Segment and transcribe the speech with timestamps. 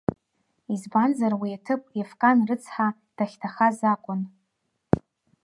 [0.73, 4.21] Избанзар уи аҭыԥ Ефкан рыцҳа дахьҭахаз акәын.